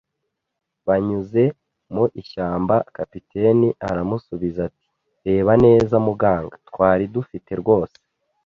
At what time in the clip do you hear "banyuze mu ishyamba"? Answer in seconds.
0.87-2.75